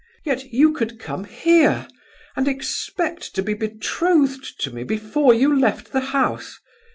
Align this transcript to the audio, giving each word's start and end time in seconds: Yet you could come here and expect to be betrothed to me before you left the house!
Yet 0.25 0.45
you 0.51 0.73
could 0.73 0.97
come 0.99 1.25
here 1.25 1.87
and 2.35 2.47
expect 2.47 3.35
to 3.35 3.43
be 3.43 3.53
betrothed 3.53 4.59
to 4.61 4.71
me 4.71 4.83
before 4.83 5.35
you 5.35 5.55
left 5.55 5.91
the 5.91 5.99
house! 6.01 6.59